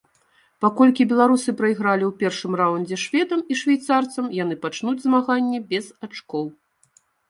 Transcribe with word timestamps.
Паколькі 0.63 1.05
беларусы 1.11 1.49
прайгралі 1.59 2.03
ў 2.09 2.13
першым 2.23 2.57
раўндзе 2.61 3.01
шведам 3.05 3.45
і 3.51 3.61
швейцарцам, 3.63 4.25
яны 4.43 4.61
пачнуць 4.67 4.99
змаганне 5.09 5.65
без 5.73 5.97
ачкоў. 6.07 6.55